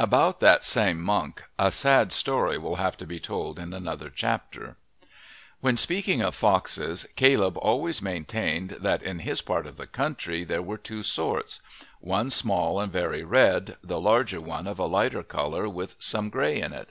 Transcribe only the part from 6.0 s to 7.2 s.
of foxes